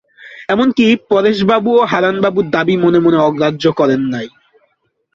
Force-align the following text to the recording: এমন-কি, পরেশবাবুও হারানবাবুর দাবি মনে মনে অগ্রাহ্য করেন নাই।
এমন-কি, 0.49 0.87
পরেশবাবুও 1.09 1.81
হারানবাবুর 1.91 2.45
দাবি 2.49 2.75
মনে 2.77 2.99
মনে 2.99 3.17
অগ্রাহ্য 3.21 3.63
করেন 3.79 4.01
নাই। 4.13 4.27